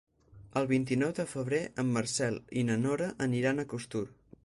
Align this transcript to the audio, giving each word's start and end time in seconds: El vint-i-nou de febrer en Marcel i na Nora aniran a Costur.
El 0.61 0.69
vint-i-nou 0.71 1.11
de 1.19 1.27
febrer 1.35 1.61
en 1.85 1.93
Marcel 1.99 2.43
i 2.63 2.67
na 2.71 2.81
Nora 2.87 3.15
aniran 3.31 3.63
a 3.67 3.71
Costur. 3.77 4.05